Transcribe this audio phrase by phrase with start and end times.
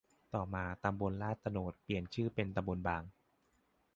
[0.33, 3.03] ต่อมา ตำบลลาดโตนดเปลี่ยนชื่อเป็น ตำบลบาง